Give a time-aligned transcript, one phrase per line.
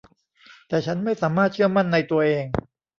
[0.67, 2.45] แต่ฉันไม่สามารถเชื่อมั่นในตัวเอง